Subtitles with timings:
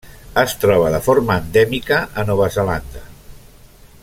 [0.43, 3.05] Es troba de forma endèmica a Nova Zelanda.